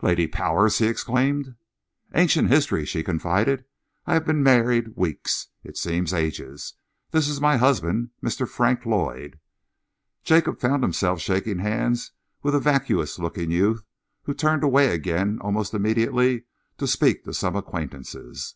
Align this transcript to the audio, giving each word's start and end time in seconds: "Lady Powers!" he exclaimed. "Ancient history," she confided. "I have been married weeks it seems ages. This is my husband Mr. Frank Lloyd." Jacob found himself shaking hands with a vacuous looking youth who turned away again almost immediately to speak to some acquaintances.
"Lady 0.00 0.26
Powers!" 0.26 0.78
he 0.78 0.86
exclaimed. 0.86 1.56
"Ancient 2.14 2.48
history," 2.48 2.86
she 2.86 3.02
confided. 3.02 3.66
"I 4.06 4.14
have 4.14 4.24
been 4.24 4.42
married 4.42 4.96
weeks 4.96 5.48
it 5.62 5.76
seems 5.76 6.14
ages. 6.14 6.72
This 7.10 7.28
is 7.28 7.38
my 7.38 7.58
husband 7.58 8.08
Mr. 8.22 8.48
Frank 8.48 8.86
Lloyd." 8.86 9.38
Jacob 10.22 10.58
found 10.58 10.82
himself 10.82 11.20
shaking 11.20 11.58
hands 11.58 12.12
with 12.42 12.54
a 12.54 12.60
vacuous 12.60 13.18
looking 13.18 13.50
youth 13.50 13.84
who 14.22 14.32
turned 14.32 14.64
away 14.64 14.88
again 14.90 15.36
almost 15.42 15.74
immediately 15.74 16.44
to 16.78 16.86
speak 16.86 17.24
to 17.24 17.34
some 17.34 17.54
acquaintances. 17.54 18.54